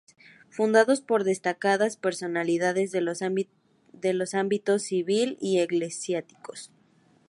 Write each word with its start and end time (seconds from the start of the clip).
Fundados 0.49 0.99
por 1.01 1.23
destacadas 1.23 1.95
personalidades 1.95 2.89
de 2.91 3.01
los 3.01 3.21
ámbitos 4.33 4.81
civil 4.81 5.37
y 5.39 5.59
eclesiástico, 5.59 6.53
vr. 6.53 6.71